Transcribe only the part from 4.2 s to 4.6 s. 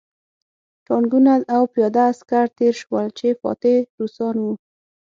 وو